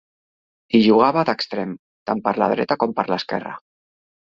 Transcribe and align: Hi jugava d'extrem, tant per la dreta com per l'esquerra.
Hi 0.71 0.81
jugava 0.85 1.25
d'extrem, 1.29 1.77
tant 2.11 2.25
per 2.29 2.35
la 2.41 2.49
dreta 2.55 2.81
com 2.87 2.99
per 3.03 3.09
l'esquerra. 3.13 3.57